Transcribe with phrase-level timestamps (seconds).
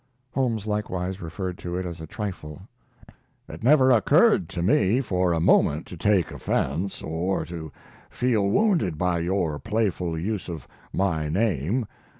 [0.33, 2.63] Holmes likewise referred to it as a trifle.
[3.47, 7.71] It never occurred to me for a moment to take offense, or to
[8.09, 11.85] feel wounded by your playful use of my name.